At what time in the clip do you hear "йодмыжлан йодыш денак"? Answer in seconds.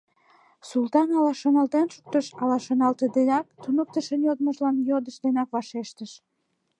4.27-5.49